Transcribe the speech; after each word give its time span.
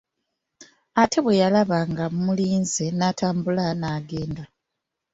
Ate 1.01 1.17
bwe 1.23 1.39
yalaba 1.41 1.77
nga 1.91 2.05
mulinze 2.23 2.85
n'atambula 2.97 3.65
n'agenda. 3.81 4.43